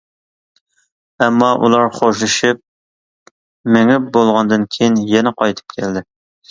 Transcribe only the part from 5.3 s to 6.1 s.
قايتىپ كەلدى.